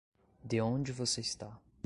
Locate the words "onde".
0.59-0.91